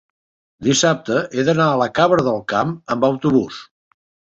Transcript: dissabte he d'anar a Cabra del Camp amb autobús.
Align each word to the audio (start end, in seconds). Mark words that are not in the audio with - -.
dissabte 0.67 1.17
he 1.35 1.43
d'anar 1.51 1.67
a 1.71 1.89
Cabra 2.01 2.27
del 2.31 2.41
Camp 2.55 2.75
amb 2.97 3.09
autobús. 3.13 3.63